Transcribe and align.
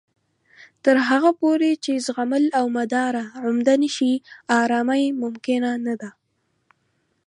تر 0.83 0.97
هغه 1.09 1.31
پورې 1.41 1.71
چې 1.83 1.93
زغمل 2.05 2.45
او 2.59 2.65
مدارا 2.77 3.25
عمده 3.45 3.75
نه 3.83 3.89
شي، 3.95 4.13
ارامۍ 4.61 5.03
ممکنه 5.23 5.71
نه 5.85 5.93
ده 6.01 6.09